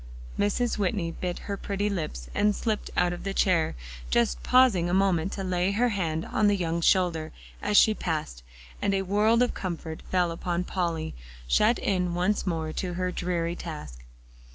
[0.39, 0.79] Mrs.
[0.79, 3.75] Whitney bit her pretty lips and slipped out of her chair,
[4.09, 7.31] just pausing a moment to lay her hand on the young shoulder
[7.61, 8.41] as she passed,
[8.81, 11.13] and a world of comfort fell upon Polly,
[11.47, 14.03] shut in once more to her dreary task.